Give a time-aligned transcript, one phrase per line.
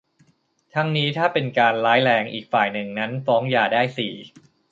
[0.73, 4.13] ทั้งนี้ ถ้าเป็นการร้ายแรงอีกฝ่ายหนึ่งนั้นฟ้องหย่าได้ สี่